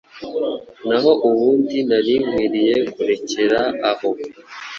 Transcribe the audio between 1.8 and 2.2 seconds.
nari